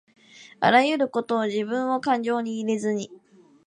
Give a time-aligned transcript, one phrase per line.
[0.59, 3.11] あらゆることをじぶんをかんじょうに入れずに